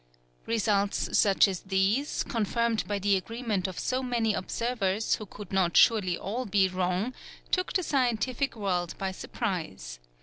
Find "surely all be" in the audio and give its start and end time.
5.77-6.67